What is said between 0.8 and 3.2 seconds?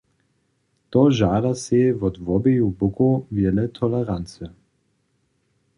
To žada sej wot wobeju bokow